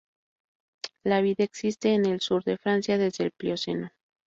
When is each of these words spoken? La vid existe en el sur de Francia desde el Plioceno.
La 1.03 1.21
vid 1.21 1.39
existe 1.41 1.93
en 1.93 2.07
el 2.07 2.21
sur 2.21 2.43
de 2.43 2.57
Francia 2.57 2.97
desde 2.97 3.25
el 3.25 3.31
Plioceno. 3.33 3.91